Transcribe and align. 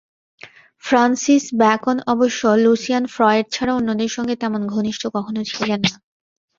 Francis 0.83 1.43
Bacon 1.61 1.97
অবশ্য 2.07 2.41
Lucian 2.63 3.03
Freud 3.07 3.45
ছাড়া 3.51 3.73
অন্যদের 3.75 4.09
সঙ্গে 4.09 4.35
তেমন 4.35 4.61
ঘনিষ্ঠ 4.67 5.03
কখনো 5.15 5.41
ছিলেন 5.51 5.79
না। 5.85 5.93